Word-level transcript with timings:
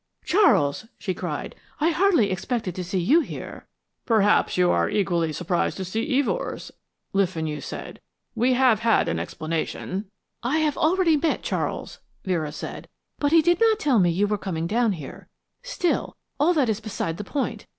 "Charles," 0.25 0.87
she 0.97 1.13
cried. 1.13 1.53
"I 1.79 1.91
hardly 1.91 2.31
expected 2.31 2.73
to 2.73 2.83
see 2.83 2.97
you 2.97 3.19
here." 3.19 3.67
"Perhaps 4.07 4.57
you 4.57 4.71
are 4.71 4.89
equally 4.89 5.31
surprised 5.31 5.77
to 5.77 5.85
see 5.85 6.19
Evors," 6.19 6.71
Le 7.13 7.27
Fenu 7.27 7.61
said. 7.61 8.01
"We 8.33 8.53
have 8.53 8.79
had 8.79 9.07
an 9.07 9.19
explanation" 9.19 10.05
"I 10.41 10.57
have 10.57 10.75
already 10.75 11.17
met 11.17 11.43
Charles," 11.43 11.99
Vera 12.25 12.51
said. 12.51 12.89
"But 13.19 13.31
he 13.31 13.43
did 13.43 13.59
not 13.61 13.77
tell 13.77 13.99
me 13.99 14.09
you 14.09 14.25
were 14.25 14.39
coming 14.39 14.65
down 14.65 14.93
here. 14.93 15.27
Still, 15.61 16.17
all 16.39 16.55
that 16.55 16.67
is 16.67 16.79
beside 16.79 17.17
the 17.17 17.23
point. 17.23 17.67